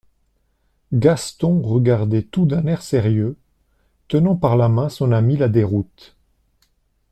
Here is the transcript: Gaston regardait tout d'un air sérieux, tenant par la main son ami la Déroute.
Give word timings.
Gaston 0.93 1.61
regardait 1.61 2.23
tout 2.23 2.47
d'un 2.47 2.65
air 2.65 2.81
sérieux, 2.81 3.37
tenant 4.07 4.35
par 4.35 4.57
la 4.57 4.67
main 4.67 4.89
son 4.89 5.11
ami 5.11 5.37
la 5.37 5.47
Déroute. 5.47 6.17